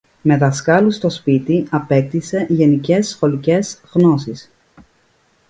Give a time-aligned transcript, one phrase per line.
[0.21, 4.51] Με δασκάλους στο σπίτι, απέκτησε γενικές σχολικές γνώσεις